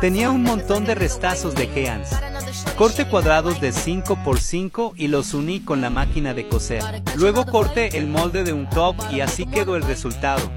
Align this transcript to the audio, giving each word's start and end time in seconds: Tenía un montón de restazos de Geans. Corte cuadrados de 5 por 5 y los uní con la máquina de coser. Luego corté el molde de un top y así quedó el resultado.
Tenía 0.00 0.30
un 0.30 0.44
montón 0.44 0.84
de 0.84 0.94
restazos 0.94 1.56
de 1.56 1.66
Geans. 1.66 2.10
Corte 2.76 3.08
cuadrados 3.08 3.60
de 3.60 3.72
5 3.72 4.22
por 4.22 4.38
5 4.38 4.94
y 4.96 5.08
los 5.08 5.34
uní 5.34 5.58
con 5.58 5.80
la 5.80 5.90
máquina 5.90 6.34
de 6.34 6.48
coser. 6.48 6.84
Luego 7.16 7.44
corté 7.44 7.98
el 7.98 8.06
molde 8.06 8.44
de 8.44 8.52
un 8.52 8.70
top 8.70 8.94
y 9.10 9.22
así 9.22 9.44
quedó 9.44 9.74
el 9.74 9.82
resultado. 9.82 10.48